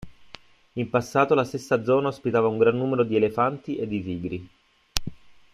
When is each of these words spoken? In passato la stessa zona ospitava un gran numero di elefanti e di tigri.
In 0.77 0.89
passato 0.89 1.35
la 1.35 1.43
stessa 1.43 1.83
zona 1.83 2.07
ospitava 2.07 2.47
un 2.47 2.57
gran 2.57 2.75
numero 2.75 3.03
di 3.03 3.15
elefanti 3.15 3.75
e 3.77 3.85
di 3.85 4.01
tigri. 4.03 4.49